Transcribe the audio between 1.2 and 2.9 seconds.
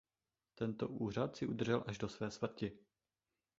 si udržel až do své smrti.